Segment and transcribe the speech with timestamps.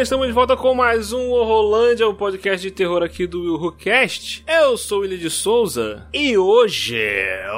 [0.00, 4.44] Galera, estamos de volta com mais um Horrorlândia, o podcast de terror aqui do WhoCast.
[4.46, 6.98] Eu sou o Willi de Souza e hoje,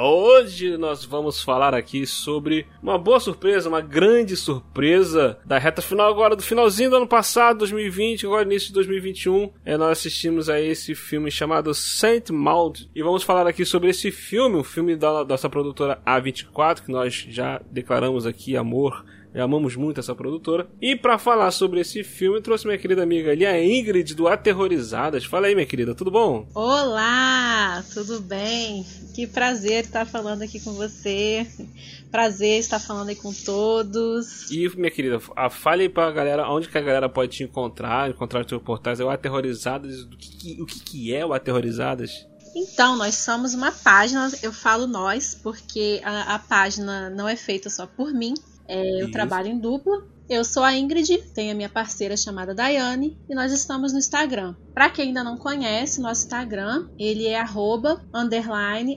[0.01, 6.09] hoje nós vamos falar aqui sobre uma boa surpresa, uma grande surpresa da reta final
[6.09, 9.51] agora, do finalzinho do ano passado, 2020, agora início de 2021.
[9.63, 14.11] É, nós assistimos a esse filme chamado Saint Maud e vamos falar aqui sobre esse
[14.11, 19.05] filme, um filme da nossa produtora A24, que nós já declaramos aqui amor
[19.35, 20.67] Amamos muito essa produtora.
[20.81, 25.25] E para falar sobre esse filme, trouxe minha querida amiga ali, a Ingrid do Aterrorizadas.
[25.25, 26.47] Fala aí, minha querida, tudo bom?
[26.53, 28.85] Olá, tudo bem?
[29.15, 31.47] Que prazer estar falando aqui com você.
[32.11, 34.51] Prazer estar falando aí com todos.
[34.51, 38.41] E, minha querida, fale aí pra galera onde que a galera pode te encontrar, encontrar
[38.41, 38.99] os seus portais.
[38.99, 40.03] É o Aterrorizadas.
[40.03, 42.27] O que, o que é o Aterrorizadas?
[42.55, 47.67] Então, nós somos uma página, eu falo nós, porque a, a página não é feita
[47.67, 48.35] só por mim,
[48.67, 50.03] é, eu trabalho em dupla.
[50.29, 54.55] Eu sou a Ingrid, tenho a minha parceira chamada Daiane e nós estamos no Instagram.
[54.73, 57.37] Para quem ainda não conhece, nosso Instagram, ele é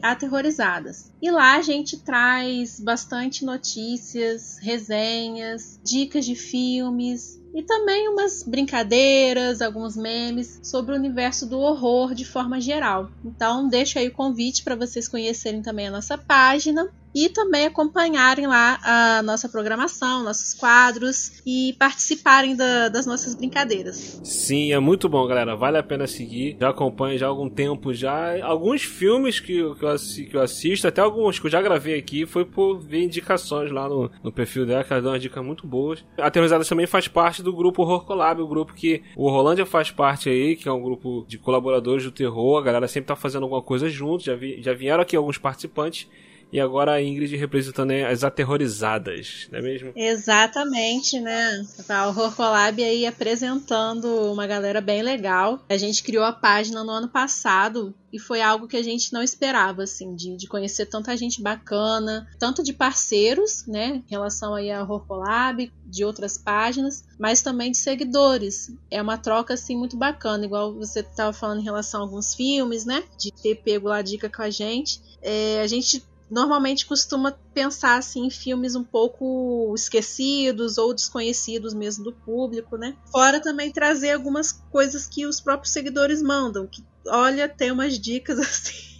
[0.02, 1.12] aterrorizadas.
[1.20, 9.62] E lá a gente traz bastante notícias, resenhas, dicas de filmes, e também umas brincadeiras,
[9.62, 13.10] alguns memes sobre o universo do horror de forma geral.
[13.24, 18.46] Então, deixo aí o convite para vocês conhecerem também a nossa página e também acompanharem
[18.46, 24.20] lá a nossa programação, nossos quadros e participarem da, das nossas brincadeiras.
[24.22, 25.56] Sim, é muito bom, galera.
[25.56, 26.58] Vale a pena seguir.
[26.60, 28.44] Já acompanho já há algum tempo já.
[28.44, 32.44] Alguns filmes que, eu, que eu assisto, até alguns que eu já gravei aqui, foi
[32.44, 36.04] por ver indicações lá no, no perfil dela, que ela deu umas dicas muito boas.
[36.18, 39.90] A Aterrorizadas também faz parte do grupo Horror Collab, o grupo que o Rolândia faz
[39.90, 42.58] parte aí, que é um grupo de colaboradores do terror.
[42.58, 44.24] A galera sempre tá fazendo alguma coisa junto.
[44.24, 46.08] Já, vi, já vieram aqui alguns participantes
[46.52, 49.92] e agora a Ingrid representando as aterrorizadas, não é mesmo?
[49.94, 51.66] Exatamente, né?
[51.88, 55.64] A Horror Collab aí apresentando uma galera bem legal.
[55.68, 59.22] A gente criou a página no ano passado e foi algo que a gente não
[59.22, 64.70] esperava, assim, de, de conhecer tanta gente bacana, tanto de parceiros, né, em relação aí
[64.70, 68.72] a Horror Collab, de outras páginas, mas também de seguidores.
[68.90, 72.86] É uma troca, assim, muito bacana, igual você estava falando em relação a alguns filmes,
[72.86, 75.00] né, de ter pego lá a dica com a gente.
[75.20, 82.04] É, a gente normalmente costuma pensar assim em filmes um pouco esquecidos ou desconhecidos mesmo
[82.04, 82.96] do público, né?
[83.10, 88.38] Fora também trazer algumas coisas que os próprios seguidores mandam, que olha, tem umas dicas
[88.40, 88.96] assim.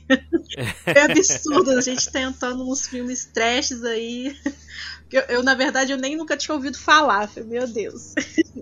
[0.87, 4.37] é absurdo a gente tentando uns filmes trashes aí.
[5.13, 7.29] Eu, eu, na verdade, eu nem nunca tinha ouvido falar.
[7.29, 8.15] Falei, meu Deus.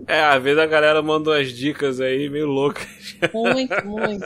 [0.07, 2.87] É, às vezes a galera manda umas dicas aí meio loucas.
[3.33, 4.25] Muito, muito.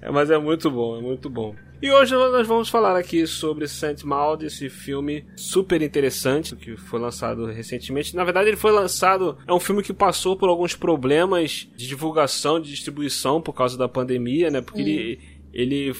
[0.00, 1.54] É, mas é muito bom, é muito bom.
[1.80, 6.98] E hoje nós vamos falar aqui sobre Saint Maud, esse filme super interessante que foi
[6.98, 8.16] lançado recentemente.
[8.16, 12.58] Na verdade, ele foi lançado, é um filme que passou por alguns problemas de divulgação,
[12.58, 14.60] de distribuição por causa da pandemia, né?
[14.60, 15.20] Porque ele,
[15.52, 15.94] ele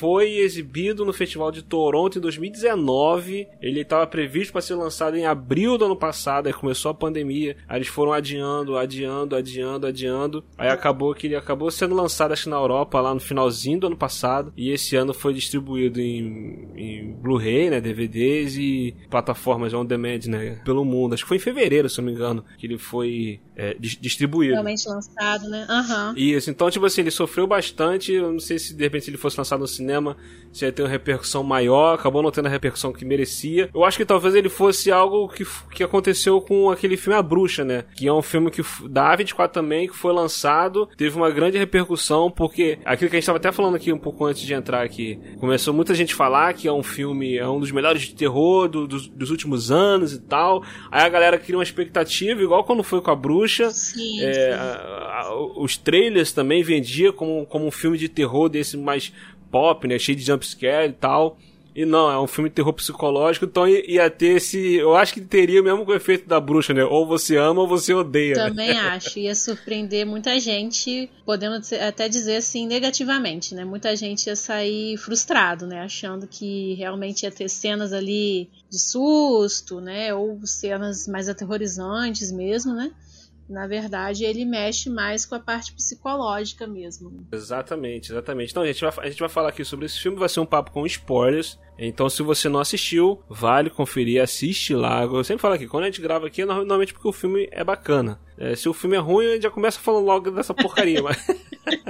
[0.00, 3.46] foi exibido no Festival de Toronto em 2019.
[3.60, 7.54] Ele estava previsto para ser lançado em abril do ano passado, aí começou a pandemia.
[7.68, 10.44] Aí eles foram adiando, adiando, adiando, adiando.
[10.56, 13.96] Aí acabou que ele acabou sendo lançado acho na Europa lá no finalzinho do ano
[13.96, 20.20] passado e esse ano foi distribuído em, em Blu-ray, né, DVDs e plataformas on demand,
[20.28, 21.12] né, pelo mundo.
[21.12, 24.54] Acho que foi em fevereiro, se não me engano, que ele foi é, distribuído.
[24.54, 25.66] Realmente lançado, né?
[25.68, 26.14] Uhum.
[26.16, 28.12] Isso, então, tipo assim, ele sofreu bastante.
[28.12, 29.89] Eu não sei se de repente ele fosse lançado no cinema,
[30.52, 33.70] se ia ter uma repercussão maior, acabou não tendo a repercussão que merecia.
[33.72, 37.64] Eu acho que talvez ele fosse algo que, que aconteceu com aquele filme A Bruxa,
[37.64, 37.84] né?
[37.94, 42.30] Que é um filme que da A24 também, que foi lançado, teve uma grande repercussão,
[42.30, 45.18] porque aquilo que a gente estava até falando aqui um pouco antes de entrar aqui,
[45.38, 48.86] começou muita gente falar que é um filme, é um dos melhores de terror do,
[48.86, 50.64] dos, dos últimos anos e tal.
[50.90, 53.70] Aí a galera cria uma expectativa, igual quando foi com a Bruxa bruxa.
[53.70, 54.40] Sim, é, sim.
[54.52, 59.12] A, a, os trailers também vendia como, como um filme de terror desse mais
[59.50, 59.98] pop, né?
[59.98, 61.38] Cheio de jumpscare e tal.
[61.74, 64.74] E não, é um filme de terror psicológico, então ia ter esse.
[64.74, 66.84] Eu acho que teria o mesmo efeito da bruxa, né?
[66.84, 68.34] Ou você ama ou você odeia.
[68.34, 68.48] Né?
[68.48, 69.18] Também acho.
[69.18, 73.64] Ia surpreender muita gente, podendo até dizer assim, negativamente, né?
[73.64, 75.80] Muita gente ia sair frustrado, né?
[75.80, 80.12] Achando que realmente ia ter cenas ali de susto, né?
[80.12, 82.90] Ou cenas mais aterrorizantes mesmo, né?
[83.50, 87.26] Na verdade, ele mexe mais com a parte psicológica mesmo.
[87.32, 88.52] Exatamente, exatamente.
[88.52, 90.46] Então, a gente, vai, a gente vai falar aqui sobre esse filme, vai ser um
[90.46, 91.58] papo com spoilers.
[91.76, 95.02] Então, se você não assistiu, vale conferir, assiste lá.
[95.02, 97.64] Eu sempre falo aqui, quando a gente grava aqui, é normalmente porque o filme é
[97.64, 98.20] bacana.
[98.40, 101.02] É, se o filme é ruim, a gente já começa falando logo dessa porcaria.
[101.02, 101.18] mas...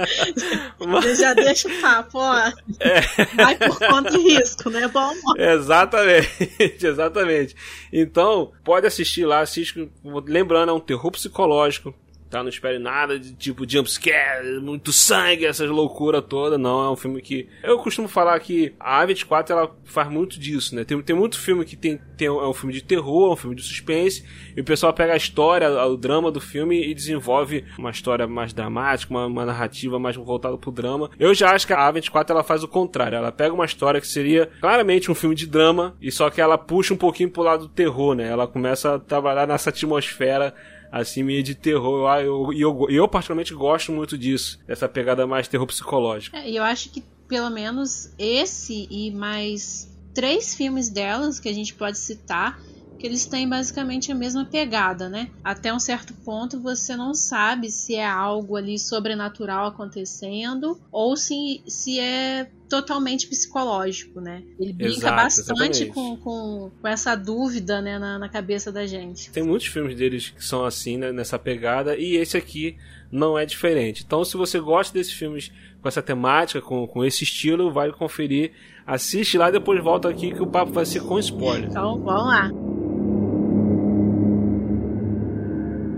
[0.85, 1.17] mas...
[1.17, 2.37] Já deixa o papo, ó.
[2.77, 3.01] É.
[3.35, 4.85] Vai por conta de risco, né?
[4.89, 5.13] Bom.
[5.37, 6.27] Exatamente,
[6.85, 7.55] exatamente.
[7.91, 9.89] Então, pode assistir lá, assiste.
[10.27, 11.95] Lembrando, é um terror psicológico
[12.31, 12.41] tá?
[12.41, 16.57] Não espere nada de tipo jumpscare, muito sangue, essas loucuras toda.
[16.57, 17.47] Não, é um filme que.
[17.61, 20.85] Eu costumo falar que a A24 ela faz muito disso, né?
[20.85, 22.27] Tem, tem muito filme que tem, tem.
[22.27, 24.23] É um filme de terror, é um filme de suspense,
[24.55, 28.53] e o pessoal pega a história, o drama do filme e desenvolve uma história mais
[28.53, 31.11] dramática, uma, uma narrativa mais voltada pro drama.
[31.19, 33.17] Eu já acho que a A24 ela faz o contrário.
[33.17, 36.57] Ela pega uma história que seria claramente um filme de drama, e só que ela
[36.57, 38.29] puxa um pouquinho pro lado do terror, né?
[38.29, 40.53] Ela começa a trabalhar nessa atmosfera
[40.91, 42.07] assim, meio de terror.
[42.19, 46.35] E eu, eu, eu, particularmente gosto muito disso, dessa pegada mais terror psicológico.
[46.35, 51.73] É, eu acho que pelo menos esse e mais três filmes delas que a gente
[51.73, 52.59] pode citar
[53.01, 55.31] que eles têm basicamente a mesma pegada, né?
[55.43, 61.63] Até um certo ponto você não sabe se é algo ali sobrenatural acontecendo ou se,
[61.67, 64.43] se é totalmente psicológico, né?
[64.57, 69.29] Ele brinca Exato, bastante com, com, com, essa dúvida né, na, na, cabeça da gente.
[69.29, 72.77] Tem muitos filmes deles que são assim, né, nessa pegada, e esse aqui
[73.11, 74.03] não é diferente.
[74.07, 75.51] Então, se você gosta desses filmes
[75.81, 78.53] com essa temática, com, com esse estilo, vai conferir.
[78.87, 81.69] Assiste lá e depois volta aqui que o papo vai ser com spoiler.
[81.69, 82.60] Então, vamos lá.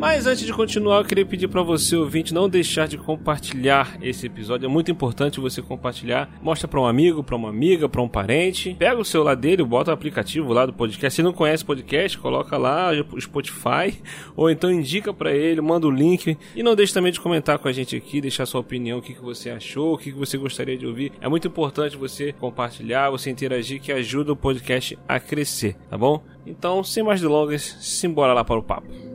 [0.03, 4.25] Mas antes de continuar, eu queria pedir para você, ouvinte, não deixar de compartilhar esse
[4.25, 4.65] episódio.
[4.65, 6.29] É muito importante você compartilhar.
[6.41, 8.75] Mostra para um amigo, para uma amiga, para um parente.
[8.77, 11.15] Pega o celular dele, bota o aplicativo lá do podcast.
[11.15, 13.97] Se não conhece podcast, coloca lá o Spotify
[14.35, 17.69] ou então indica para ele, manda o link e não deixe também de comentar com
[17.69, 20.77] a gente aqui, deixar sua opinião, o que, você achou, o que, que você gostaria
[20.77, 21.13] de ouvir.
[21.21, 26.21] É muito importante você compartilhar, você interagir, que ajuda o podcast a crescer, tá bom?
[26.45, 29.12] Então, sem mais delongas, simbora lá para o papo.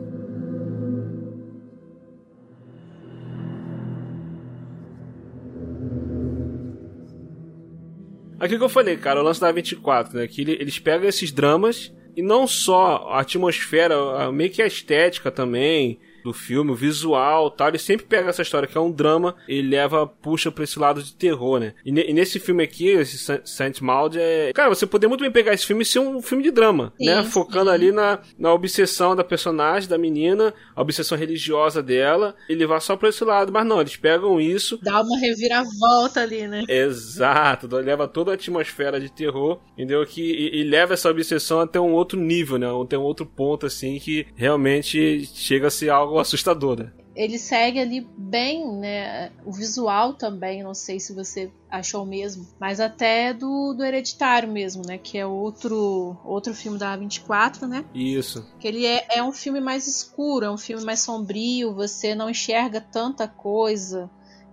[8.39, 10.27] Aquilo que eu falei, cara, o lance da 24, né?
[10.27, 15.99] Que eles pegam esses dramas e não só a atmosfera, meio que a estética também,
[16.29, 17.69] do filme, o visual tal.
[17.69, 21.01] Ele sempre pega essa história que é um drama e leva, puxa pra esse lado
[21.01, 21.73] de terror, né?
[21.85, 24.51] E, e nesse filme aqui, esse Saint Maud, é.
[24.53, 27.05] Cara, você poderia muito bem pegar esse filme e ser um filme de drama, sim,
[27.05, 27.23] né?
[27.23, 27.75] Focando sim.
[27.75, 32.95] ali na, na obsessão da personagem, da menina, a obsessão religiosa dela, e levar só
[32.95, 33.51] pra esse lado.
[33.51, 34.79] Mas não, eles pegam isso.
[34.81, 36.63] Dá uma reviravolta ali, né?
[36.67, 40.05] Exato, leva toda a atmosfera de terror, entendeu?
[40.05, 42.67] Que, e, e leva essa obsessão até um outro nível, né?
[42.83, 46.91] Até um outro ponto, assim, que realmente chega a ser algo algo assustador, né?
[47.15, 49.31] Ele segue ali bem, né?
[49.45, 54.83] O visual também, não sei se você achou mesmo, mas até do, do Hereditário mesmo,
[54.85, 54.97] né?
[54.97, 57.83] Que é outro outro filme da A24, né?
[57.93, 58.45] Isso.
[58.59, 62.29] Que ele é, é um filme mais escuro, é um filme mais sombrio, você não
[62.29, 64.09] enxerga tanta coisa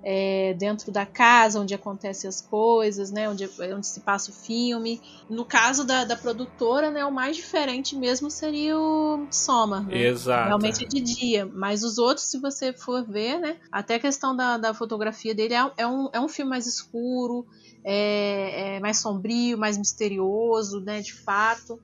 [0.08, 5.02] é, dentro da casa onde acontecem as coisas, né, onde, onde se passa o filme.
[5.28, 9.80] No caso da, da produtora, né, o mais diferente mesmo seria o Soma.
[9.80, 10.06] Né?
[10.06, 10.46] Exato.
[10.46, 11.44] Realmente é de dia.
[11.52, 15.54] Mas os outros, se você for ver, né, até a questão da, da fotografia dele
[15.54, 17.44] é, é, um, é um filme mais escuro,
[17.82, 21.80] é, é mais sombrio, mais misterioso, né, de fato.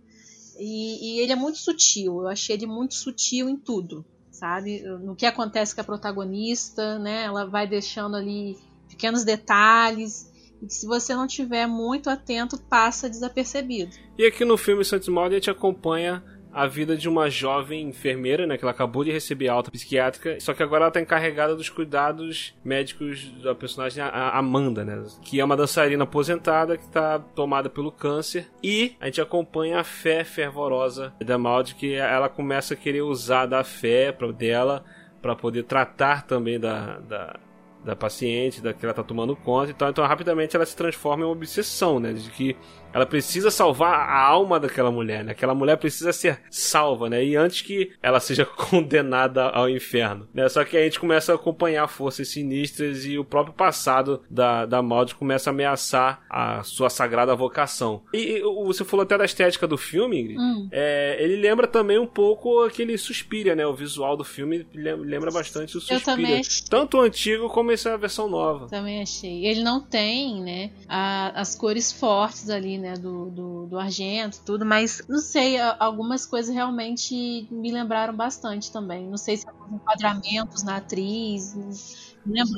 [0.60, 2.20] E, e, ele é muito sutil.
[2.20, 4.82] Eu achei ele muito sutil em tudo sabe?
[4.82, 7.24] No que acontece com a protagonista, né?
[7.24, 8.58] Ela vai deixando ali
[8.88, 13.96] pequenos detalhes e que se você não tiver muito atento passa desapercebido.
[14.18, 18.56] E aqui no filme Santos a gente acompanha a vida de uma jovem enfermeira, né?
[18.56, 22.54] Que ela acabou de receber alta psiquiátrica, só que agora ela tá encarregada dos cuidados
[22.64, 25.02] médicos da personagem Amanda, né?
[25.22, 28.48] Que é uma dançarina aposentada que tá tomada pelo câncer.
[28.62, 33.46] E a gente acompanha a fé fervorosa da Maldi, que ela começa a querer usar
[33.46, 34.84] da fé dela
[35.20, 37.36] para poder tratar também da, da
[37.84, 39.90] da paciente, da que ela tá tomando conta e tal.
[39.90, 42.12] Então, rapidamente ela se transforma em uma obsessão, né?
[42.12, 42.56] De que
[42.92, 45.32] ela precisa salvar a alma daquela mulher, né?
[45.32, 47.24] Aquela mulher precisa ser salva, né?
[47.24, 50.48] E antes que ela seja condenada ao inferno, né?
[50.48, 54.80] Só que a gente começa a acompanhar forças sinistras e o próprio passado da, da
[54.80, 58.02] Maud começa a ameaçar a sua sagrada vocação.
[58.12, 60.38] E, e você falou até da estética do filme, Ingrid.
[60.38, 60.68] Hum.
[60.70, 63.66] É, ele lembra também um pouco aquele Suspiria, né?
[63.66, 66.40] O visual do filme lembra bastante o Suspiria.
[66.68, 68.68] Tanto o antigo como também ser a versão nova.
[68.68, 69.46] Também achei.
[69.46, 74.66] Ele não tem, né, a, as cores fortes ali, né, do, do, do argento, tudo,
[74.66, 79.06] mas não sei, algumas coisas realmente me lembraram bastante também.
[79.06, 81.56] Não sei se alguns enquadramentos na atriz.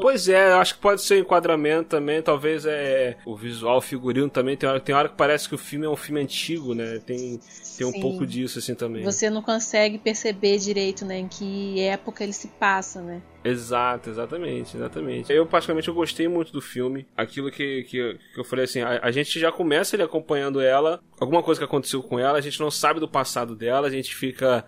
[0.00, 4.56] Pois é, acho que pode ser enquadramento também, talvez é o visual, o figurino também.
[4.56, 6.98] Tem hora, tem hora que parece que o filme é um filme antigo, né?
[6.98, 7.40] Tem,
[7.76, 9.02] tem um pouco disso assim também.
[9.04, 13.22] Você não consegue perceber direito, né, em que época ele se passa, né?
[13.44, 15.32] Exato, exatamente, exatamente.
[15.32, 17.06] Eu, particularmente, eu gostei muito do filme.
[17.16, 21.00] Aquilo que, que, que eu falei assim, a, a, gente já começa ele acompanhando ela,
[21.20, 24.14] alguma coisa que aconteceu com ela, a gente não sabe do passado dela, a gente
[24.14, 24.64] fica.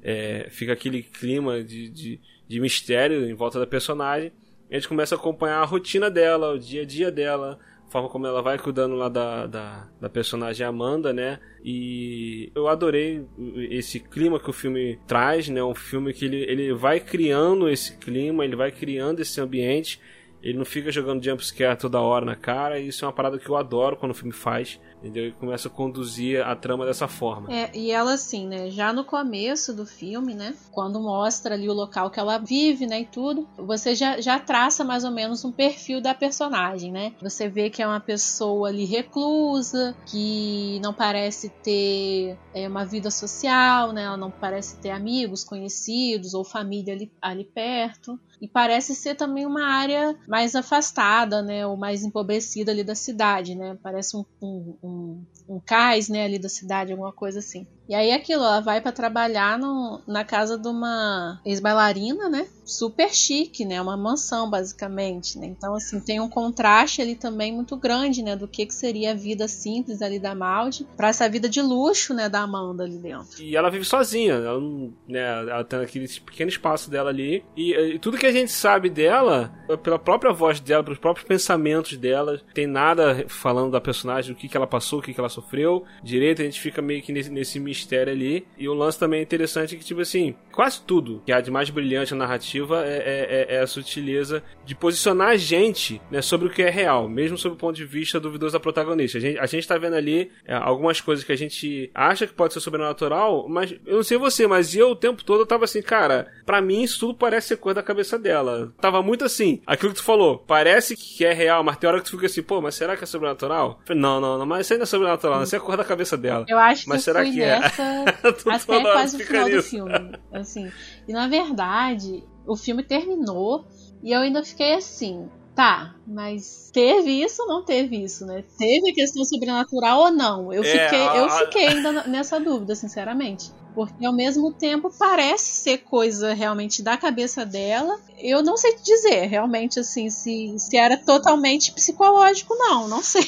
[0.00, 4.32] É, fica aquele clima de, de de mistério em volta da personagem.
[4.70, 7.58] A gente começa a acompanhar a rotina dela, o dia a dia dela,
[7.88, 11.40] forma como ela vai cuidando lá da, da, da, personagem Amanda, né?
[11.64, 13.24] E eu adorei
[13.70, 15.62] esse clima que o filme traz, né?
[15.62, 20.00] Um filme que ele, ele vai criando esse clima, ele vai criando esse ambiente.
[20.42, 23.48] Ele não fica jogando jumpscare toda hora na cara, e isso é uma parada que
[23.48, 24.78] eu adoro quando o filme faz.
[24.98, 25.28] Entendeu?
[25.28, 27.52] E começa a conduzir a trama dessa forma.
[27.52, 28.68] É, e ela assim, né?
[28.70, 30.54] Já no começo do filme, né?
[30.72, 33.00] Quando mostra ali o local que ela vive, né?
[33.00, 37.12] E tudo, você já, já traça mais ou menos um perfil da personagem, né?
[37.22, 43.10] Você vê que é uma pessoa ali reclusa, que não parece ter é, uma vida
[43.10, 44.02] social, né?
[44.02, 49.46] Ela não parece ter amigos, conhecidos ou família ali, ali perto e parece ser também
[49.46, 54.78] uma área mais afastada, né, ou mais empobrecida ali da cidade, né, parece um, um,
[54.82, 57.66] um, um cais, né, ali da cidade, alguma coisa assim.
[57.88, 62.46] E aí aquilo, ela vai para trabalhar no, na casa de uma ex-bailarina, né?
[62.64, 63.80] Super chique, né?
[63.80, 65.46] Uma mansão, basicamente, né?
[65.46, 68.36] Então, assim, tem um contraste ali também muito grande, né?
[68.36, 72.12] Do que, que seria a vida simples ali da Maldi para essa vida de luxo,
[72.12, 72.28] né?
[72.28, 73.42] Da Amanda ali dentro.
[73.42, 74.60] E ela vive sozinha, ela,
[75.08, 75.20] né?
[75.20, 77.42] Ela tem aquele pequeno espaço dela ali.
[77.56, 79.50] E, e tudo que a gente sabe dela,
[79.82, 84.46] pela própria voz dela, pelos próprios pensamentos dela, tem nada falando da personagem, do que,
[84.46, 85.84] que ela passou, o que, que ela sofreu.
[86.02, 87.58] Direito, a gente fica meio que nesse, nesse
[88.08, 88.46] ali.
[88.56, 91.70] E o lance também é interessante que, tipo assim, quase tudo que há de mais
[91.70, 96.48] brilhante na narrativa é, é, é, é a sutileza de posicionar a gente né, sobre
[96.48, 99.18] o que é real, mesmo sob o ponto de vista duvidoso da protagonista.
[99.18, 102.32] A gente, a gente tá vendo ali é, algumas coisas que a gente acha que
[102.32, 105.62] pode ser sobrenatural, mas eu não sei você, mas eu o tempo todo eu tava
[105.62, 108.74] assim, cara, para mim isso tudo parece ser coisa da cabeça dela.
[108.80, 112.06] Tava muito assim, aquilo que tu falou, parece que é real, mas tem hora que
[112.06, 113.80] tu fica assim, pô, mas será que é sobrenatural?
[113.84, 116.44] Falei, não, não, não, mas isso ainda é sobrenatural, isso é coisa da cabeça dela.
[116.48, 117.60] Eu acho que mas será que é?
[117.60, 118.04] nessa
[118.74, 119.56] até quase o final nisso.
[119.56, 120.18] do filme.
[120.48, 120.72] Assim.
[121.06, 123.66] E na verdade, o filme terminou
[124.02, 125.28] e eu ainda fiquei assim.
[125.54, 128.44] Tá, mas teve isso ou não teve isso, né?
[128.56, 130.52] Teve a questão sobrenatural ou não?
[130.52, 131.16] Eu, é, fiquei, a...
[131.16, 133.50] eu fiquei ainda nessa dúvida, sinceramente.
[133.74, 137.98] Porque ao mesmo tempo parece ser coisa realmente da cabeça dela.
[138.18, 143.26] Eu não sei te dizer, realmente, assim, se, se era totalmente psicológico, não, não sei.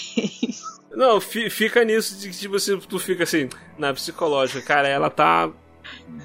[0.92, 3.48] Não, fica nisso de que tipo, você, tu fica assim,
[3.78, 5.50] na psicológica, cara, ela tá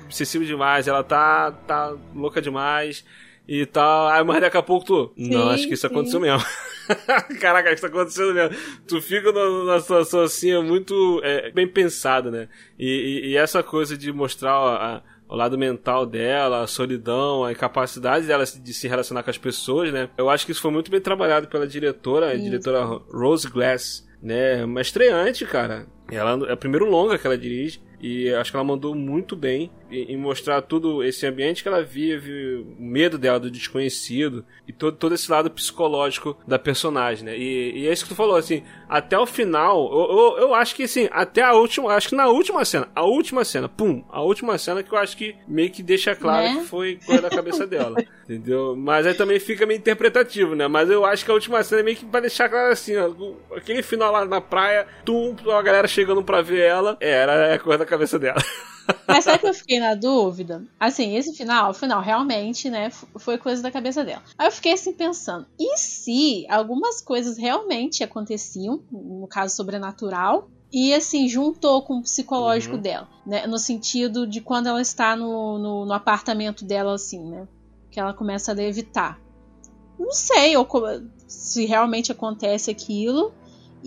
[0.05, 3.05] obsessiva demais, ela tá, tá louca demais
[3.47, 4.07] e tal.
[4.07, 5.13] Aí, mas daqui a pouco tu.
[5.15, 5.93] Sim, não, acho que isso sim.
[5.93, 6.45] aconteceu mesmo.
[7.39, 8.55] Caraca, isso tá acontecendo mesmo.
[8.87, 12.47] Tu fica numa situação assim, é muito é, bem pensada, né?
[12.77, 17.43] E, e, e, essa coisa de mostrar a, a, o lado mental dela, a solidão,
[17.43, 20.09] a incapacidade dela de se relacionar com as pessoas, né?
[20.17, 24.65] Eu acho que isso foi muito bem trabalhado pela diretora, a diretora Rose Glass né?
[24.65, 25.85] Uma estreante, cara.
[26.11, 27.79] Ela é o primeiro longa que ela dirige.
[28.01, 32.55] E acho que ela mandou muito bem em mostrar todo esse ambiente que ela vive,
[32.55, 37.37] o medo dela do desconhecido e todo, todo esse lado psicológico da personagem, né?
[37.37, 40.75] E, e é isso que tu falou, assim, até o final, eu, eu, eu, acho
[40.75, 44.21] que assim, até a última, acho que na última cena, a última cena, pum, a
[44.21, 46.59] última cena que eu acho que meio que deixa claro né?
[46.59, 48.75] que foi coisa da cabeça dela, entendeu?
[48.75, 50.67] Mas aí também fica meio interpretativo, né?
[50.67, 53.11] Mas eu acho que a última cena é meio que pra deixar claro assim, ó,
[53.55, 57.57] aquele final lá na praia, tum, a galera chegando pra ver ela, é, era é
[57.57, 58.41] coisa da cabeça dela.
[59.07, 60.63] Mas sabe que eu fiquei na dúvida?
[60.79, 64.23] Assim, esse final, final realmente, né, foi coisa da cabeça dela.
[64.37, 70.93] Aí eu fiquei assim pensando, e se algumas coisas realmente aconteciam, no caso sobrenatural, e
[70.93, 72.81] assim, juntou com o psicológico uhum.
[72.81, 73.47] dela, né?
[73.47, 77.47] No sentido de quando ela está no, no, no, apartamento dela, assim, né?
[77.89, 79.17] Que ela começa a levitar.
[79.97, 80.67] Não sei ou,
[81.27, 83.31] se realmente acontece aquilo.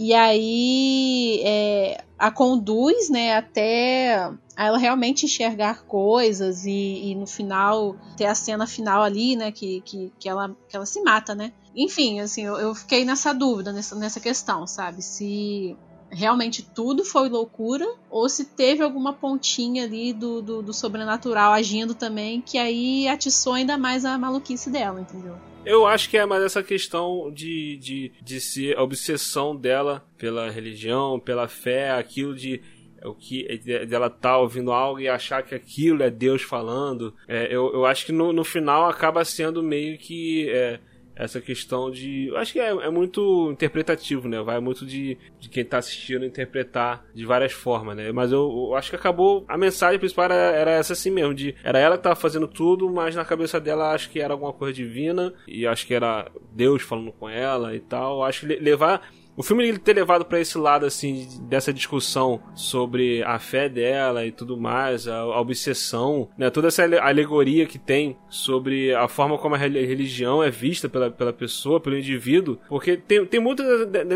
[0.01, 7.97] E aí é, a conduz, né, até ela realmente enxergar coisas e, e, no final
[8.17, 11.53] ter a cena final ali, né, que, que, que, ela, que ela se mata, né.
[11.75, 15.77] Enfim, assim, eu, eu fiquei nessa dúvida, nessa, nessa questão, sabe, se
[16.11, 21.95] realmente tudo foi loucura ou se teve alguma pontinha ali do, do, do sobrenatural agindo
[21.95, 25.37] também que aí atiçou ainda mais a maluquice dela, entendeu?
[25.65, 30.51] Eu acho que é mais essa questão de, de, de ser a obsessão dela pela
[30.51, 32.63] religião, pela fé, aquilo de
[33.05, 33.47] o que
[33.87, 37.15] dela tá ouvindo algo e achar que aquilo é Deus falando.
[37.29, 40.81] É, eu, eu acho que no, no final acaba sendo meio que é,
[41.19, 42.33] essa questão de.
[42.37, 44.41] Acho que é, é, muito interpretativo, né?
[44.41, 48.13] Vai muito de, de quem tá assistindo interpretar de várias formas, né?
[48.13, 49.45] Mas eu, eu acho que acabou.
[49.49, 52.89] A mensagem principal era, era, essa assim mesmo: de era ela que tava fazendo tudo,
[52.89, 56.83] mas na cabeça dela acho que era alguma coisa divina, e acho que era Deus
[56.83, 58.23] falando com ela e tal.
[58.23, 63.23] Acho que levar o filme ele ter levado para esse lado assim dessa discussão sobre
[63.23, 68.17] a fé dela e tudo mais, a, a, obsessão, né, toda essa alegoria que tem
[68.29, 73.25] sobre a forma como a religião é vista pela, pela pessoa, pelo indivíduo, porque tem,
[73.25, 73.63] tem muito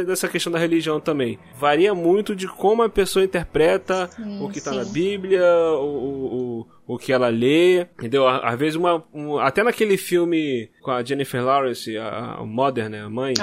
[0.05, 1.39] dessa questão da religião também.
[1.57, 5.45] Varia muito de como a pessoa interpreta sim, o que está na Bíblia,
[5.79, 8.27] o, o o que ela lê, entendeu?
[8.27, 13.03] Às vezes uma, um, até naquele filme com a Jennifer Lawrence, a, a Mother, né,
[13.03, 13.35] a mãe,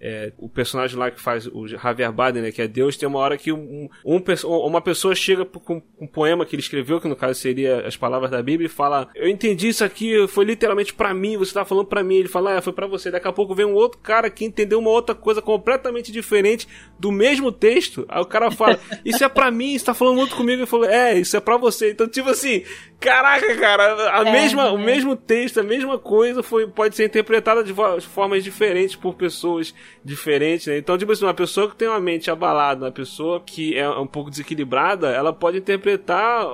[0.00, 3.18] é, o personagem lá que faz o Javier Bardem, né, que é Deus, tem uma
[3.18, 7.16] hora que um, um, uma pessoa chega com um poema que ele escreveu, que no
[7.16, 11.12] caso seria as palavras da Bíblia, e fala: "Eu entendi isso aqui, foi literalmente para
[11.12, 12.16] mim, você tá falando para mim".
[12.16, 13.10] Ele fala: "Ah, foi para você".
[13.10, 17.10] Daqui a pouco vem um outro cara que entendeu uma outra coisa completamente diferente do
[17.10, 18.04] mesmo texto.
[18.08, 20.60] Aí o cara fala: "Isso é para mim, você tá falando muito comigo".
[20.60, 21.90] Ele falou: "É, isso é para você".
[21.90, 22.62] Então, tipo assim,
[23.04, 24.70] Caraca, cara, a é, mesma, é.
[24.70, 27.74] o mesmo texto, a mesma coisa foi, pode ser interpretada de
[28.08, 30.78] formas diferentes por pessoas diferentes, né?
[30.78, 34.06] Então, tipo assim, uma pessoa que tem uma mente abalada, uma pessoa que é um
[34.06, 36.46] pouco desequilibrada, ela pode interpretar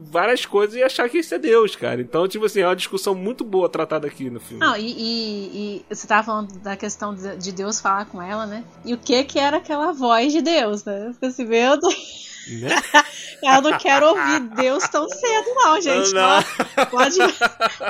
[0.00, 2.00] várias coisas e achar que isso é Deus, cara.
[2.00, 4.64] Então, tipo assim, é uma discussão muito boa tratada aqui no filme.
[4.64, 8.64] Não, e, e, e você tava falando da questão de Deus falar com ela, né?
[8.84, 11.12] E o que que era aquela voz de Deus, né?
[11.12, 11.88] Você se vê, eu tô...
[12.48, 12.68] Né?
[13.42, 16.12] Eu não quero ouvir Deus tão cedo, não, gente.
[16.12, 16.42] Não.
[16.90, 17.18] Pode,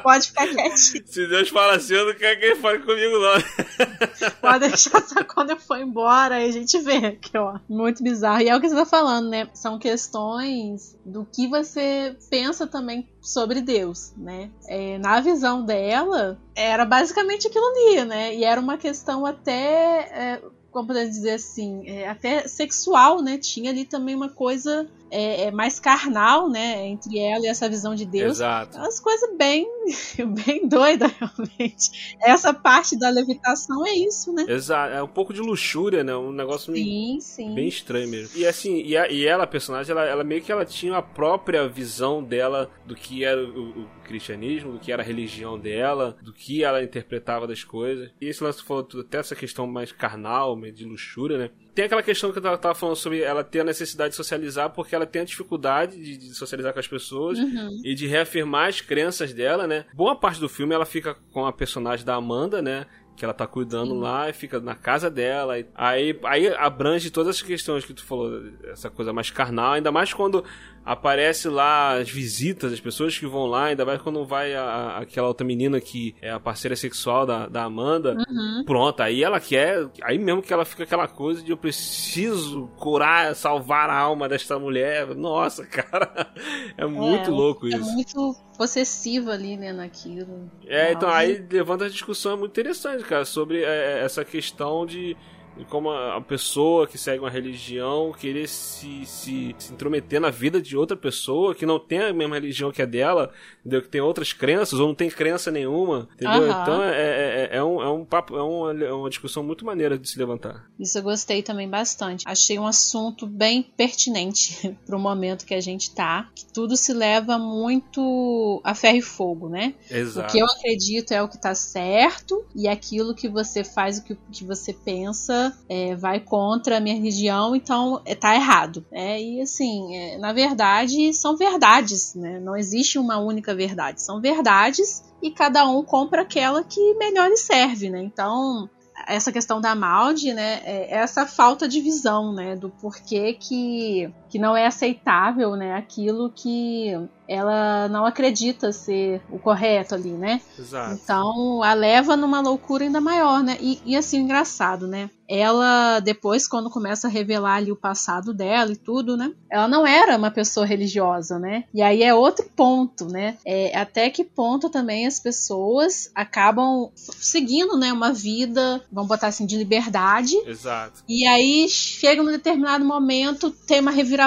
[0.02, 1.04] pode ficar quietinho.
[1.06, 4.30] Se Deus fala assim, eu não quero que ele fale comigo, não.
[4.40, 7.58] Pode deixar só quando eu for embora aí a gente vê aqui, ó.
[7.68, 8.42] Muito bizarro.
[8.42, 9.48] E é o que você tá falando, né?
[9.54, 14.50] São questões do que você pensa também sobre Deus, né?
[14.68, 18.34] É, na visão dela, era basicamente aquilo ali, né?
[18.34, 20.08] E era uma questão até.
[20.12, 20.42] É,
[20.76, 23.38] como podemos dizer assim, é, até sexual, né?
[23.38, 26.86] Tinha ali também uma coisa é, é, mais carnal, né?
[26.86, 28.38] Entre ela e essa visão de Deus.
[28.38, 28.76] Exato.
[28.76, 29.66] Umas coisas bem,
[30.46, 32.16] bem doidas, realmente.
[32.20, 34.44] Essa parte da levitação é isso, né?
[34.48, 34.94] Exato.
[34.94, 36.14] É um pouco de luxúria, né?
[36.16, 37.54] Um negócio sim, meio, sim.
[37.54, 38.38] bem estranho mesmo.
[38.38, 41.02] E assim, e, a, e ela, a personagem, ela, ela, meio que ela tinha a
[41.02, 46.16] própria visão dela do que era o, o, cristianismo, do que era a religião dela,
[46.22, 48.10] do que ela interpretava das coisas.
[48.20, 51.50] E esse lance falou até essa questão mais carnal, meio de luxúria, né?
[51.76, 54.94] Tem aquela questão que eu tava falando sobre ela ter a necessidade de socializar porque
[54.94, 57.82] ela tem a dificuldade de, de socializar com as pessoas uhum.
[57.84, 59.84] e de reafirmar as crenças dela, né?
[59.92, 62.86] Boa parte do filme ela fica com a personagem da Amanda, né?
[63.14, 64.00] que ela tá cuidando Sim.
[64.00, 65.58] lá e fica na casa dela.
[65.58, 69.90] E aí, aí abrange todas as questões que tu falou, essa coisa mais carnal, ainda
[69.90, 70.44] mais quando
[70.86, 75.26] aparece lá as visitas, as pessoas que vão lá, ainda mais quando vai a, aquela
[75.26, 78.16] outra menina que é a parceira sexual da, da Amanda.
[78.16, 78.62] Uhum.
[78.64, 83.34] Pronto, aí ela quer, aí mesmo que ela fica aquela coisa de eu preciso curar,
[83.34, 85.12] salvar a alma desta mulher.
[85.16, 86.32] Nossa, cara,
[86.78, 87.90] é muito é, louco é isso.
[87.90, 90.48] É muito possessiva ali, né, naquilo.
[90.66, 95.16] É, então aí levanta a discussão muito interessante, cara, sobre é, essa questão de
[95.56, 100.60] de como a pessoa que segue uma religião querer se, se, se intrometer na vida
[100.60, 103.82] de outra pessoa que não tem a mesma religião que a dela, entendeu?
[103.82, 106.42] que tem outras crenças ou não tem crença nenhuma, entendeu?
[106.42, 106.62] Uhum.
[106.62, 109.64] Então é, é, é, é, um, é um papo, é uma, é uma discussão muito
[109.64, 110.66] maneira de se levantar.
[110.78, 112.24] Isso eu gostei também bastante.
[112.26, 116.92] Achei um assunto bem pertinente para o momento que a gente tá, que tudo se
[116.92, 119.74] leva muito a ferro e fogo, né?
[119.90, 120.28] Exato.
[120.28, 124.04] O que eu acredito é o que tá certo e aquilo que você faz, o
[124.04, 128.84] que, que você pensa é, vai contra a minha religião, então é, tá errado.
[128.92, 132.40] É, e assim, é, na verdade, são verdades, né?
[132.40, 137.36] Não existe uma única verdade, são verdades e cada um compra aquela que melhor lhe
[137.36, 138.02] serve, né?
[138.02, 138.68] Então,
[139.06, 144.38] essa questão da Maldi, né, é essa falta de visão, né, do porquê que, que
[144.38, 146.94] não é aceitável, né, aquilo que
[147.28, 150.40] ela não acredita ser o correto ali, né?
[150.58, 150.94] Exato.
[150.94, 153.56] Então a leva numa loucura ainda maior, né?
[153.60, 155.10] E, e assim, engraçado, né?
[155.28, 159.32] Ela, depois, quando começa a revelar ali o passado dela e tudo, né?
[159.50, 161.64] Ela não era uma pessoa religiosa, né?
[161.74, 163.36] E aí é outro ponto, né?
[163.44, 167.92] É, até que ponto também as pessoas acabam seguindo, né?
[167.92, 170.36] Uma vida, vamos botar assim, de liberdade.
[170.46, 171.02] Exato.
[171.08, 174.25] E aí chega num determinado momento, tem uma reviravolta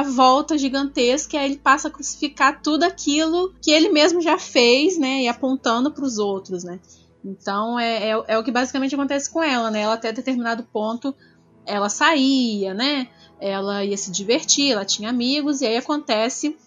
[0.57, 5.23] gigantesca, e aí ele passa a crucificar tudo aquilo que ele mesmo já fez, né?
[5.23, 6.79] E apontando para os outros, né?
[7.23, 9.81] Então é, é, é, o que basicamente acontece com ela, né?
[9.81, 11.13] Ela até determinado ponto
[11.65, 13.07] ela saía, né?
[13.39, 16.57] Ela ia se divertir, ela tinha amigos, e aí acontece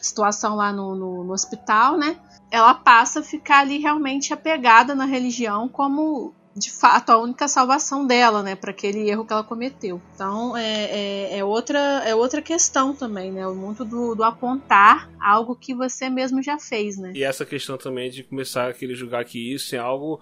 [0.00, 2.16] situação lá no, no, no hospital, né?
[2.50, 8.06] Ela passa a ficar ali realmente apegada na religião como de fato a única salvação
[8.06, 10.00] dela, né, para aquele erro que ela cometeu.
[10.14, 15.54] Então é, é, é, outra é outra questão também, né, muito do, do, apontar algo
[15.54, 17.12] que você mesmo já fez, né.
[17.14, 20.20] E essa questão também de começar a querer julgar que isso é algo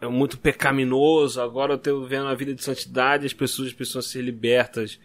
[0.00, 1.40] é muito pecaminoso.
[1.40, 4.98] Agora eu tô vendo a vida de santidade, as pessoas precisam ser libertas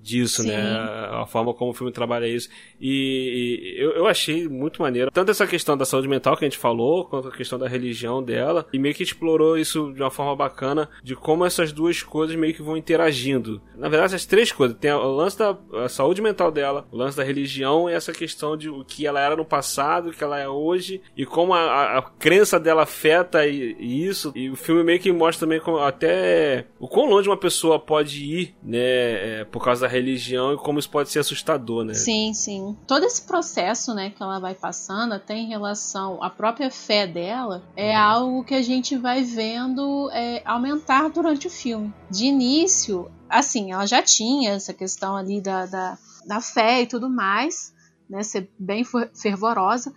[0.00, 0.56] disso, né?
[0.56, 0.62] Sim.
[0.62, 1.08] né?
[1.22, 2.48] A forma como o filme trabalha isso.
[2.80, 5.10] E, e eu, eu, achei muito maneiro.
[5.10, 8.22] Tanto essa questão da saúde mental que a gente falou, quanto a questão da religião
[8.22, 8.66] dela.
[8.72, 12.54] E meio que explorou isso de uma forma bacana, de como essas duas coisas meio
[12.54, 13.60] que vão interagindo.
[13.76, 14.76] Na verdade, essas três coisas.
[14.78, 15.56] Tem o lance da
[15.88, 19.36] saúde mental dela, o lance da religião e essa questão de o que ela era
[19.36, 23.46] no passado, o que ela é hoje, e como a, a, a crença dela afeta
[23.46, 24.32] e, e isso.
[24.34, 28.24] E o filme meio que mostra também como, até o quão longe uma pessoa pode
[28.24, 28.80] ir, né?
[28.80, 31.94] É, por causa da religião e como isso pode ser assustador, né?
[31.94, 32.76] Sim, sim.
[32.86, 37.62] Todo esse processo, né, que ela vai passando, até em relação à própria fé dela,
[37.76, 38.02] é uhum.
[38.02, 41.92] algo que a gente vai vendo é, aumentar durante o filme.
[42.10, 47.10] De início, assim, ela já tinha essa questão ali da, da, da fé e tudo
[47.10, 47.74] mais,
[48.08, 49.92] né, ser bem fervorosa,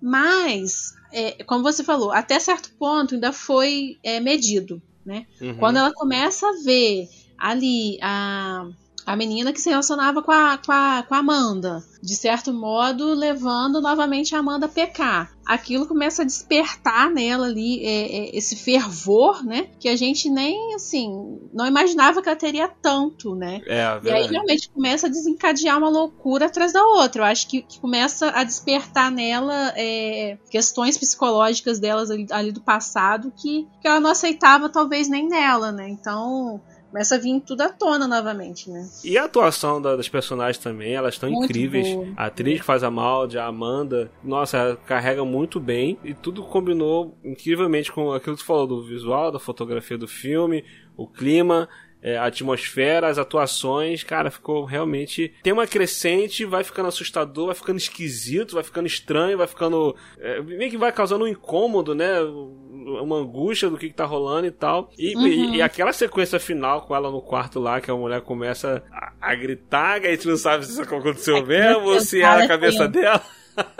[0.00, 5.26] mas, é, como você falou, até certo ponto ainda foi é, medido, né?
[5.40, 5.56] Uhum.
[5.58, 8.68] Quando ela começa a ver ali a
[9.04, 13.14] a menina que se relacionava com a, com a, com a Amanda, de certo modo
[13.14, 15.32] levando novamente a Amanda a pecar.
[15.44, 19.68] Aquilo começa a despertar nela ali é, é, esse fervor, né?
[19.80, 23.60] Que a gente nem, assim, não imaginava que ela teria tanto, né?
[23.66, 27.22] É, e aí realmente começa a desencadear uma loucura atrás da outra.
[27.22, 32.60] Eu acho que, que começa a despertar nela é, questões psicológicas delas ali, ali do
[32.60, 35.88] passado que, que ela não aceitava, talvez nem nela, né?
[35.88, 36.60] Então
[36.92, 38.86] começa a vir tudo à tona novamente, né?
[39.02, 41.88] E a atuação das personagens também, elas estão incríveis.
[41.88, 42.08] Boa.
[42.14, 46.42] A atriz que faz a Maldi, a Amanda, nossa, ela carrega muito bem e tudo
[46.42, 50.62] combinou incrivelmente com aquilo que você falou do visual, da fotografia do filme,
[50.94, 51.66] o clima
[52.02, 55.32] é, a atmosfera, as atuações, cara, ficou realmente.
[55.42, 59.94] Tem uma crescente, vai ficando assustador, vai ficando esquisito, vai ficando estranho, vai ficando.
[60.18, 62.20] É, meio que vai causando um incômodo, né?
[62.20, 64.90] Uma angústia do que, que tá rolando e tal.
[64.98, 65.26] E, uhum.
[65.26, 69.12] e, e, aquela sequência final com ela no quarto lá, que a mulher começa a,
[69.20, 72.44] a gritar, que a gente não sabe se isso aconteceu é mesmo ou se era
[72.44, 73.22] a cabeça dela.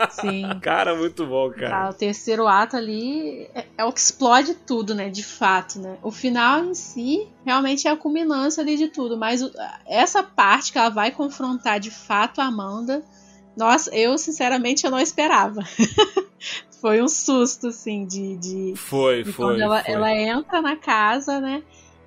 [0.09, 0.43] Sim.
[0.61, 1.69] cara, muito bom, cara.
[1.69, 5.09] Tá, o terceiro ato ali é, é, o que explode tudo, né?
[5.09, 5.97] De fato, né?
[6.01, 9.51] O final em si realmente é a culminância ali de tudo, mas o,
[9.85, 13.03] essa parte que ela vai confrontar de fato a Amanda,
[13.55, 15.61] nossa, eu sinceramente eu não esperava.
[16.83, 18.35] foi um susto, assim, de.
[18.35, 19.45] de foi, de foi.
[19.45, 19.93] Quando ela, foi.
[19.93, 21.63] ela entra na casa, né?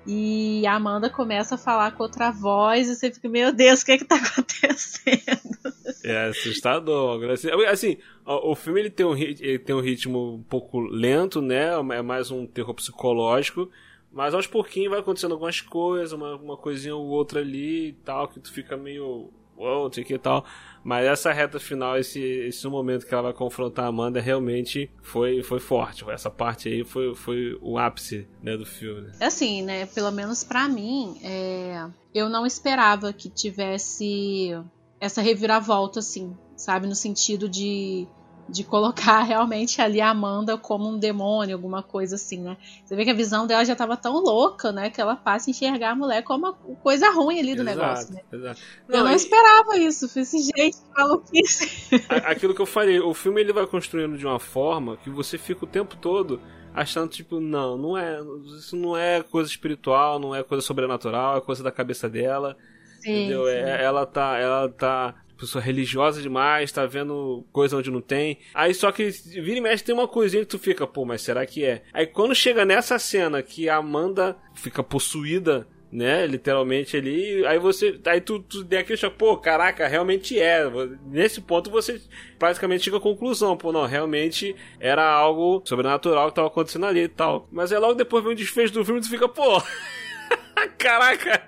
[0.07, 3.85] E a Amanda começa a falar com outra voz e você fica, meu Deus, o
[3.85, 5.73] que é que tá acontecendo?
[6.01, 7.29] É assustador.
[7.29, 11.71] Assim, assim o filme ele tem, um, ele tem um ritmo um pouco lento, né?
[11.93, 13.69] É mais um terror psicológico.
[14.11, 18.27] Mas aos pouquinhos vai acontecendo algumas coisas, uma, uma coisinha ou outra ali e tal,
[18.27, 19.29] que tu fica meio.
[19.57, 20.45] Uou, sei que tal.
[20.83, 25.43] Mas essa reta final, esse, esse momento que ela vai confrontar a Amanda, realmente foi,
[25.43, 26.09] foi forte.
[26.09, 29.01] Essa parte aí foi, foi o ápice né, do filme.
[29.01, 29.11] Né?
[29.19, 29.85] Assim, né?
[29.87, 31.85] Pelo menos para mim, é...
[32.13, 34.51] eu não esperava que tivesse
[34.99, 36.87] essa reviravolta, assim, sabe?
[36.87, 38.07] No sentido de
[38.49, 42.57] de colocar realmente ali a Amanda como um demônio, alguma coisa assim, né?
[42.83, 44.89] Você vê que a visão dela já estava tão louca, né?
[44.89, 48.13] Que ela passa a enxergar a mulher como uma coisa ruim ali do exato, negócio,
[48.13, 48.21] né?
[48.31, 48.61] Exato.
[48.87, 49.15] Não, eu não e...
[49.15, 50.07] esperava isso.
[50.07, 51.89] Falei assim, gente, maluquice.
[52.25, 55.65] Aquilo que eu falei, o filme ele vai construindo de uma forma que você fica
[55.65, 56.39] o tempo todo
[56.73, 58.19] achando, tipo, não, não é.
[58.57, 62.55] Isso não é coisa espiritual, não é coisa sobrenatural, é coisa da cabeça dela.
[62.99, 63.45] Sim, entendeu?
[63.45, 63.51] Sim.
[63.51, 64.37] É, ela tá.
[64.37, 68.39] Ela tá pessoa religiosa demais, tá vendo coisa onde não tem.
[68.53, 71.45] Aí só que vira e mexe tem uma coisinha que tu fica, pô, mas será
[71.45, 71.83] que é?
[71.93, 76.27] Aí quando chega nessa cena que a Amanda fica possuída né?
[76.27, 77.45] Literalmente ali.
[77.45, 77.99] Aí você.
[78.05, 80.63] Aí tu, tu tem aquele choque, pô, caraca, realmente é.
[81.05, 82.01] Nesse ponto você
[82.37, 87.07] praticamente chega à conclusão, pô, não, realmente era algo sobrenatural que tava acontecendo ali e
[87.07, 87.47] tal.
[87.51, 89.61] Mas aí logo depois vem o desfecho do filme e tu fica, pô.
[90.77, 91.41] Caraca,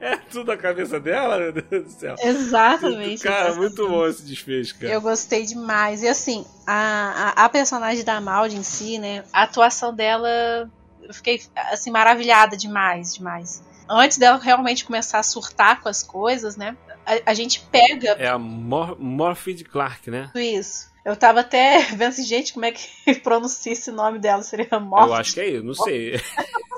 [0.00, 2.14] é tudo a cabeça dela, meu Deus do céu.
[2.18, 3.22] Exatamente.
[3.22, 4.92] Cara, muito bom esse desfecho, cara.
[4.92, 6.02] Eu gostei demais.
[6.02, 9.24] E assim, a, a, a personagem da Maldi em si, né?
[9.32, 10.70] A atuação dela,
[11.02, 11.40] eu fiquei
[11.70, 16.76] assim, maravilhada demais, demais antes dela realmente começar a surtar com as coisas, né?
[17.04, 18.16] A, a gente pega.
[18.18, 20.30] É a Mor Morphy Clark, né?
[20.34, 20.90] Isso.
[21.04, 24.42] Eu tava até vendo assim, gente, como é que pronuncia esse nome dela?
[24.42, 25.08] Seria Morphy?
[25.08, 26.20] Eu acho que é isso, não sei.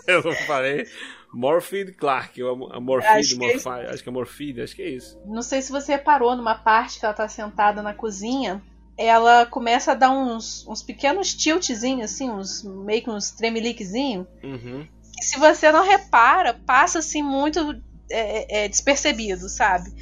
[0.07, 0.87] eu não falei.
[1.33, 5.19] Morphid Clark, a Morphid, Morphy, é acho que é Morphid, acho que é isso.
[5.27, 8.63] Não sei se você reparou numa parte que ela tá sentada na cozinha,
[8.97, 14.27] ela começa a dar uns, uns pequenos tiltzinhos, assim, uns, meio que uns tremeliquezinhos.
[14.43, 14.87] Uhum
[15.19, 19.93] que se você não repara, passa assim muito é, é, despercebido, sabe?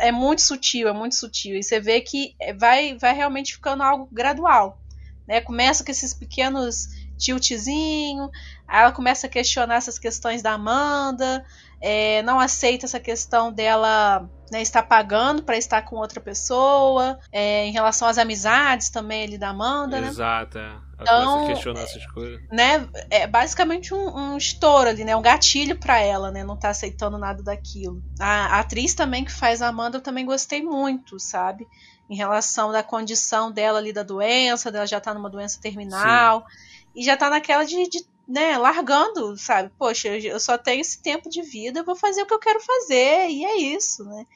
[0.00, 1.56] É muito sutil, é muito sutil.
[1.56, 4.80] E você vê que vai, vai realmente ficando algo gradual.
[5.26, 5.40] Né?
[5.40, 8.28] Começa com esses pequenos tiltzinho,
[8.66, 11.44] aí ela começa a questionar essas questões da Amanda,
[11.80, 17.66] é, não aceita essa questão dela né, estar pagando para estar com outra pessoa, é,
[17.66, 20.08] em relação às amizades também ali da Amanda, né?
[20.08, 20.76] Exato, é.
[21.00, 22.40] então, questionar essas coisas.
[22.50, 25.14] Né, é basicamente um, um estouro ali, né?
[25.14, 26.42] Um gatilho para ela, né?
[26.44, 28.02] Não tá aceitando nada daquilo.
[28.18, 31.66] A, a, atriz também que faz a Amanda eu também gostei muito, sabe?
[32.08, 36.40] Em relação da condição dela ali da doença, dela já tá numa doença terminal.
[36.40, 36.74] Sim.
[36.96, 39.70] E já tá naquela de, de né, largando, sabe?
[39.78, 42.60] Poxa, eu só tenho esse tempo de vida, eu vou fazer o que eu quero
[42.60, 44.26] fazer, e é isso, né?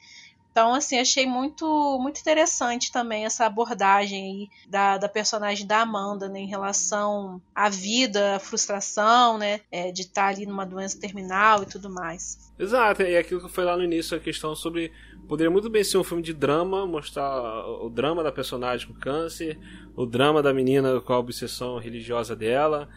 [0.51, 1.65] Então, assim, achei muito
[2.01, 8.35] muito interessante também essa abordagem da, da personagem da Amanda, né, em relação à vida,
[8.35, 12.51] à frustração, né, é, de estar ali numa doença terminal e tudo mais.
[12.57, 14.91] Exato, e aquilo que foi lá no início, a questão sobre.
[15.27, 19.57] Poderia muito bem ser um filme de drama, mostrar o drama da personagem com câncer,
[19.95, 22.89] o drama da menina com a obsessão religiosa dela,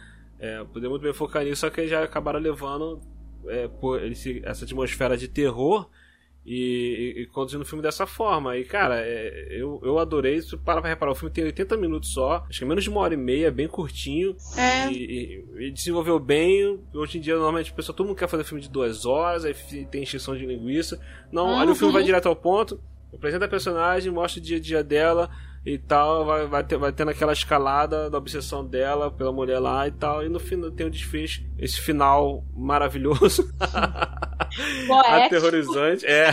[0.43, 2.99] é, poderia muito bem focar nisso, só que já acabaram levando
[3.47, 5.89] é, por esse, essa atmosfera de terror
[6.45, 8.57] e, e, e conduzindo o filme dessa forma.
[8.57, 10.41] E, cara, é, eu, eu adorei.
[10.41, 12.89] Se para pra reparar, o filme tem 80 minutos só, acho que é menos de
[12.89, 14.35] uma hora e meia, bem curtinho.
[14.57, 14.91] É.
[14.91, 16.77] E, e, desenvolveu bem.
[16.93, 19.53] Hoje em dia, normalmente, o pessoal, todo mundo quer fazer filme de duas horas, aí
[19.85, 20.99] tem extinção de linguiça.
[21.31, 21.59] Não, uhum.
[21.59, 22.81] ali o filme vai direto ao ponto,
[23.13, 25.29] apresenta a personagem, mostra o dia a dia dela
[25.65, 29.87] e tal, vai, vai, ter, vai tendo aquela escalada da obsessão dela pela mulher lá
[29.87, 33.49] e tal, e no final tem o desfecho, esse final maravilhoso.
[35.07, 36.31] Aterrorizante, é.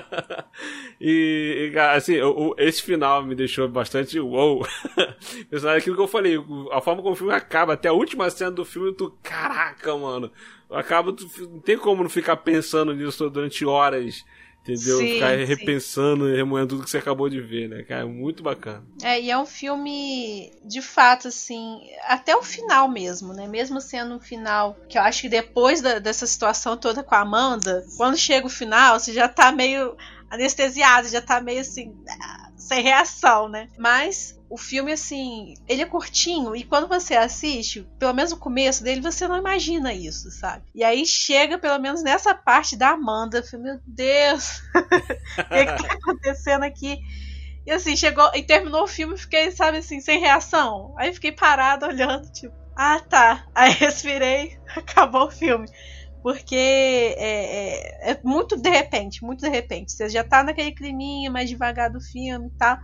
[0.98, 4.66] e, e, assim, o, esse final me deixou bastante wow.
[5.76, 6.42] Aquilo que eu falei,
[6.72, 10.32] a forma como o filme acaba, até a última cena do filme, tu, caraca, mano.
[10.70, 14.24] Acaba, tu, não tem como não ficar pensando nisso durante horas
[14.62, 14.98] Entendeu?
[14.98, 15.44] Sim, Ficar sim.
[15.44, 18.02] repensando e remoendo tudo que você acabou de ver, né, cara?
[18.02, 18.84] É muito bacana.
[19.02, 23.48] É, e é um filme, de fato, assim, até o final mesmo, né?
[23.48, 27.20] Mesmo sendo um final que eu acho que depois da, dessa situação toda com a
[27.20, 29.96] Amanda, quando chega o final, você já tá meio
[30.30, 31.94] anestesiado, já tá meio assim,
[32.56, 33.68] sem reação, né?
[33.76, 38.84] Mas o filme, assim, ele é curtinho e quando você assiste, pelo menos o começo
[38.84, 40.62] dele, você não imagina isso, sabe?
[40.74, 45.88] E aí chega, pelo menos nessa parte da Amanda, eu meu Deus, o que, que
[45.88, 46.98] tá acontecendo aqui?
[47.64, 50.94] E assim, chegou e terminou o filme, fiquei, sabe assim, sem reação.
[50.98, 53.46] Aí fiquei parada olhando, tipo, ah tá.
[53.54, 55.66] Aí respirei, acabou o filme.
[56.22, 59.92] Porque é, é, é, muito de repente, muito de repente.
[59.92, 62.78] Você já tá naquele climinha mais devagar do filme e tal.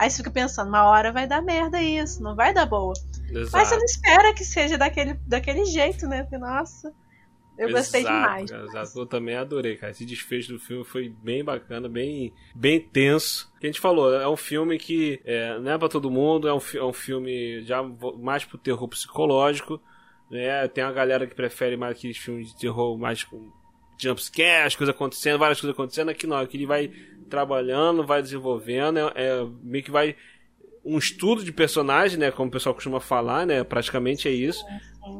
[0.00, 2.94] Aí você fica pensando, uma hora vai dar merda isso, não vai dar boa.
[3.28, 3.50] Exato.
[3.52, 6.22] Mas você não espera que seja daquele, daquele jeito, né?
[6.22, 6.90] Porque, nossa,
[7.58, 8.50] eu exato, gostei demais.
[8.50, 9.90] Exato, eu também adorei, cara.
[9.90, 13.52] Esse desfecho do filme foi bem bacana, bem, bem tenso.
[13.60, 16.54] Que a gente falou, é um filme que é, não é pra todo mundo, é
[16.54, 19.78] um, é um filme já mais pro terror psicológico.
[20.30, 20.66] Né?
[20.68, 23.52] Tem uma galera que prefere mais aqueles filmes de terror mais com
[23.98, 26.08] jumpscare, as coisas acontecendo, várias coisas acontecendo.
[26.08, 26.90] Aqui não, aqui ele vai
[27.30, 30.16] trabalhando, vai desenvolvendo, é, é, meio que vai
[30.84, 34.64] um estudo de personagem, né, como o pessoal costuma falar, né, praticamente é isso.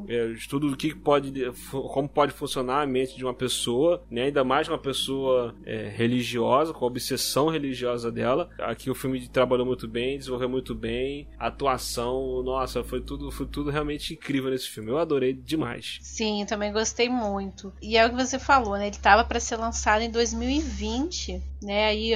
[0.09, 1.33] É, estudo do que pode,
[1.71, 4.25] como pode funcionar a mente de uma pessoa, né?
[4.25, 8.51] ainda mais uma pessoa é, religiosa, com a obsessão religiosa dela.
[8.59, 13.47] Aqui o filme trabalhou muito bem, desenvolveu muito bem, a atuação, nossa, foi tudo, foi
[13.47, 14.91] tudo realmente incrível nesse filme.
[14.91, 15.99] Eu adorei demais.
[16.03, 17.73] Sim, também gostei muito.
[17.81, 18.87] E é o que você falou, né?
[18.87, 21.87] Ele estava para ser lançado em 2020, né?
[21.87, 22.13] Aí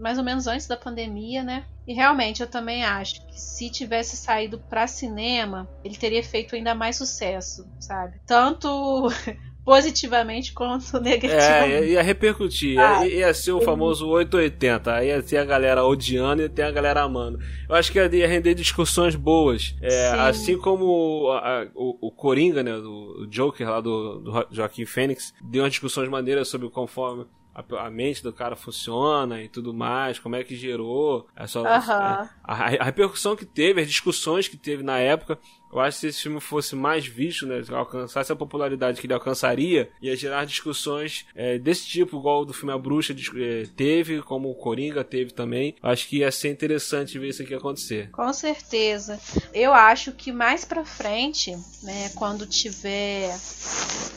[0.00, 1.64] mais ou menos antes da pandemia, né?
[1.86, 6.74] E realmente eu também acho que se tivesse saído para cinema, ele teria feito ainda
[6.74, 8.18] mais sucesso, sabe?
[8.26, 9.08] Tanto
[9.64, 11.84] positivamente quanto negativamente.
[11.84, 12.78] É, ia repercutir.
[12.78, 14.94] Ah, ia, ia ser o famoso 880.
[14.94, 17.38] Aí ia ter a galera odiando e ter a galera amando.
[17.68, 19.74] Eu acho que ia render discussões boas.
[19.82, 22.74] É, assim como a, o, o Coringa, né?
[22.76, 27.90] O Joker lá do, do Joaquim Fênix, deu umas discussões maneiras sobre conforme a, a,
[27.90, 31.66] mente do cara funciona e tudo mais, como é que gerou essa, uhum.
[31.66, 35.38] a, a, a, repercussão que teve, as discussões que teve na época.
[35.74, 39.14] Eu acho que se esse filme fosse mais visto, né, alcançasse a popularidade que ele
[39.14, 44.48] alcançaria, ia gerar discussões é, desse tipo, igual do filme A Bruxa é, teve, como
[44.48, 45.74] o Coringa teve também.
[45.82, 48.10] Acho que ia ser interessante ver isso aqui acontecer.
[48.12, 49.18] Com certeza.
[49.52, 51.50] Eu acho que mais pra frente,
[51.82, 53.34] né, quando tiver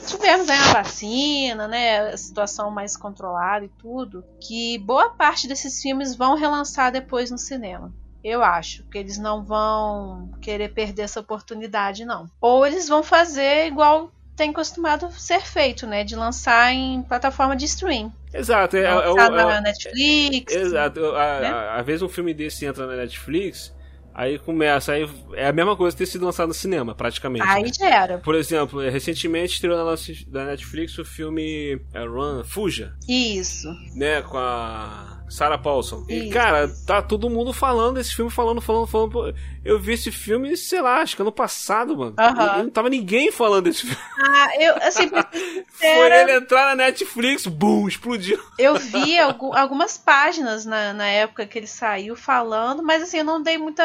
[0.05, 6.15] tivermos uma vacina, né, a situação mais controlada e tudo, que boa parte desses filmes
[6.15, 7.91] vão relançar depois no cinema.
[8.23, 12.30] Eu acho que eles não vão querer perder essa oportunidade, não.
[12.41, 16.03] Ou eles vão fazer igual tem costumado ser feito, né?
[16.03, 18.13] De lançar em plataforma de stream.
[18.32, 18.77] Exato.
[18.77, 20.53] É, é, é, na Netflix.
[20.53, 21.01] Exato.
[21.01, 21.69] Né?
[21.75, 23.75] Às vezes um filme desse entra na Netflix,
[24.17, 27.47] Aí começa, aí é a mesma coisa ter sido lançado no cinema, praticamente.
[27.47, 27.71] Aí né?
[27.71, 28.17] já era.
[28.17, 29.77] Por exemplo, recentemente estreou
[30.32, 32.95] na Netflix o filme é, Run, Fuja.
[33.08, 33.67] Isso.
[33.93, 36.05] Né, com a Sarah Paulson.
[36.07, 39.35] E, cara, tá todo mundo falando desse filme, falando, falando, falando.
[39.63, 42.15] Eu vi esse filme, sei lá, acho que ano passado, mano.
[42.17, 42.63] Uhum.
[42.63, 43.97] Não tava ninguém falando desse filme.
[44.17, 45.09] Ah, eu, assim,
[45.69, 48.41] Foi ele entrar na Netflix, boom, explodiu.
[48.57, 53.41] Eu vi algumas páginas na, na época que ele saiu falando, mas assim, eu não
[53.41, 53.83] dei muita,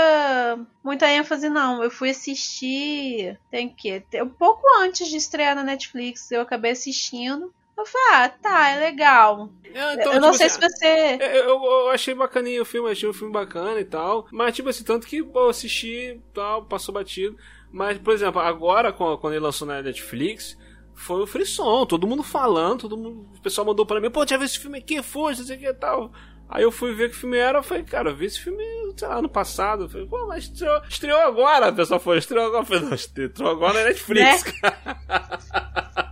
[0.82, 1.82] muita ênfase, não.
[1.82, 7.52] Eu fui assistir, tem que Um pouco antes de estrear na Netflix, eu acabei assistindo.
[7.76, 9.50] Eu falei, ah, tá, é legal.
[9.64, 11.18] É, então, eu não tipo sei assim, se você.
[11.20, 14.26] Eu, eu, achei bacaninho o filme, achei o filme bacana e tal.
[14.30, 17.36] Mas, tipo assim, tanto que eu assisti tal, passou batido.
[17.70, 20.58] Mas, por exemplo, agora, quando ele lançou na Netflix,
[20.94, 23.26] foi o frisson, todo mundo falando, todo mundo.
[23.34, 25.58] O pessoal mandou pra mim, pô, já viu esse filme aqui, foi, não sei o
[25.58, 26.12] que e tal.
[26.48, 28.62] Aí eu fui ver que filme era, eu falei, cara, eu vi esse filme,
[28.94, 29.84] sei lá, ano passado.
[29.84, 31.68] Eu falei, pô, mas estreou, estreou agora.
[31.68, 32.62] A pessoa foi, estreou agora.
[32.62, 34.52] Eu falei, não, estreou agora na Netflix, né?
[34.60, 36.11] cara.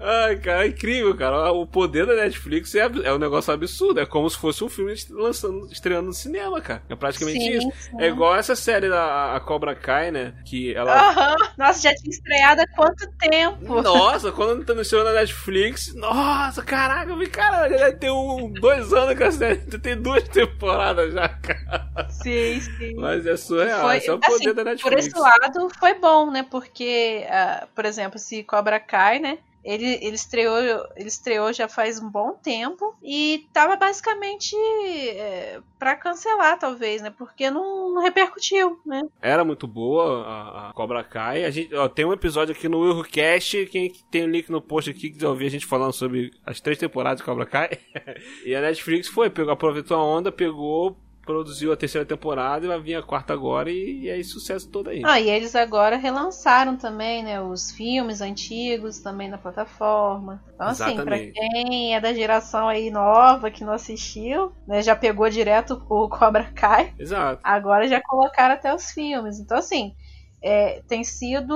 [0.00, 1.52] Ai, cara, é incrível, cara.
[1.52, 4.00] O poder da Netflix é, é um negócio absurdo.
[4.00, 6.82] É como se fosse um filme lançando, estreando no cinema, cara.
[6.88, 7.70] É praticamente sim, isso.
[7.78, 8.00] Sim.
[8.00, 10.34] É igual essa série da a Cobra Kai, né?
[10.46, 11.10] Que ela.
[11.10, 11.36] Uhum.
[11.58, 13.82] Nossa, já tinha estreado há quanto tempo?
[13.82, 15.94] Nossa, quando tá estreou na Netflix.
[15.94, 20.26] Nossa, caraca, eu vi, cara, já tem um, dois anos que a série tem duas
[20.28, 22.08] temporadas já, cara.
[22.08, 22.94] Sim, sim.
[22.94, 23.82] Mas é surreal.
[23.82, 24.82] Foi, esse é o poder assim, da Netflix.
[24.82, 26.46] Por esse lado, foi bom, né?
[26.50, 29.38] Porque, uh, por exemplo, se Cobra Kai, né?
[29.64, 30.58] Ele, ele, estreou,
[30.96, 37.10] ele estreou já faz um bom tempo e tava basicamente é, para cancelar, talvez, né?
[37.10, 39.02] Porque não, não, repercutiu, né?
[39.20, 41.44] Era muito boa a, a Cobra Kai.
[41.44, 44.62] A gente, ó, tem um episódio aqui no Eurocast, quem tem o um link no
[44.62, 47.78] post aqui, quiser ouvir a gente falando sobre as três temporadas de Cobra Kai.
[48.44, 50.96] e a Netflix foi, pegou, aproveitou a onda, pegou,
[51.30, 54.90] produziu a terceira temporada e vai vir a quarta agora e, e é sucesso todo
[54.90, 55.02] aí.
[55.04, 60.42] Ah, e eles agora relançaram também, né, os filmes antigos também na plataforma.
[60.54, 61.00] Então, Exatamente.
[61.00, 65.80] assim, pra quem é da geração aí nova que não assistiu, né, já pegou direto
[65.88, 66.92] o Cobra Kai.
[66.98, 67.40] Exato.
[67.44, 69.38] Agora já colocaram até os filmes.
[69.38, 69.94] Então, assim,
[70.42, 71.54] é, tem sido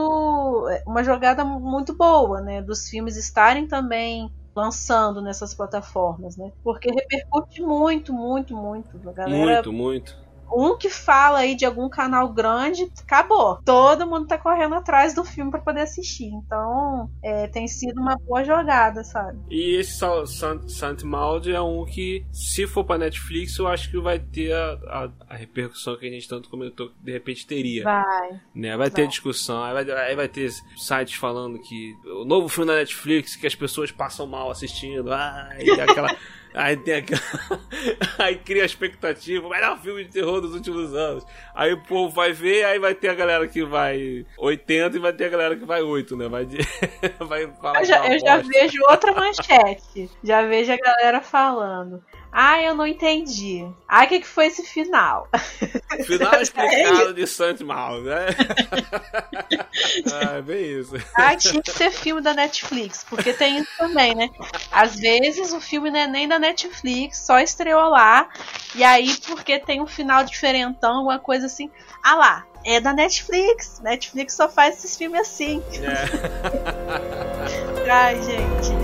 [0.87, 6.53] uma jogada muito boa, né, dos filmes estarem também lançando nessas plataformas, né?
[6.63, 9.09] Porque repercute muito, muito, muito.
[9.09, 13.59] A galera, muito, muito um que fala aí de algum canal grande, acabou.
[13.65, 16.27] Todo mundo tá correndo atrás do filme para poder assistir.
[16.27, 19.39] Então, é, tem sido uma boa jogada, sabe?
[19.51, 19.99] E esse
[20.69, 24.79] Sant Maud é um que, se for pra Netflix, eu acho que vai ter a,
[24.87, 27.85] a, a, repercussão que a gente tanto comentou que de repente teria.
[27.85, 28.41] Vai.
[28.55, 28.71] Né?
[28.71, 28.91] Vai, vai.
[28.91, 33.37] ter discussão, aí vai, aí vai ter sites falando que o novo filme da Netflix
[33.37, 35.13] que as pessoas passam mal assistindo.
[35.13, 36.15] Ah, e aquela.
[36.55, 37.21] Aí tem aquela.
[38.19, 41.27] aí cria a expectativa, melhor filme de terror dos últimos anos.
[41.53, 45.13] Aí o povo vai ver, aí vai ter a galera que vai 80 e vai
[45.13, 46.29] ter a galera que vai 8, né?
[46.29, 46.59] Vai, de...
[47.19, 47.81] vai falar.
[47.81, 50.09] Eu já, eu já vejo outra manchete.
[50.23, 52.01] Já vejo a galera falando.
[52.37, 53.65] Ah, eu não entendi.
[53.89, 55.29] Ah, o que, que foi esse final?
[56.05, 58.27] Final explicado de Santos Mal, né?
[60.13, 60.97] ah, é bem isso.
[61.15, 64.31] Ah, tinha que ser filme da Netflix, porque tem isso também, né?
[64.73, 68.29] Às vezes o filme não é nem da Netflix, só estreou lá,
[68.75, 71.71] e aí porque tem um final diferentão, alguma coisa assim.
[72.03, 73.79] Ah lá, é da Netflix.
[73.81, 75.63] Netflix só faz esses filmes assim.
[75.81, 75.95] É.
[77.89, 78.84] Ai, gente.